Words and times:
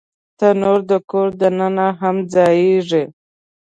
تنور 0.37 0.79
د 0.91 0.93
کور 1.09 1.29
دننه 1.39 1.87
هم 2.01 2.15
ځایېږي 2.33 3.03